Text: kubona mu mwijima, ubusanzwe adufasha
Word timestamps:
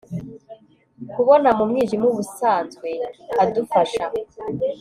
kubona 1.13 1.49
mu 1.57 1.63
mwijima, 1.69 2.05
ubusanzwe 2.11 2.89
adufasha 3.43 4.05